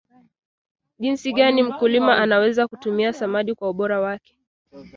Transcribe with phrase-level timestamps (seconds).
[0.99, 4.35] jinsi gani mkulima anaweza kutumia samadi kwa ubora wake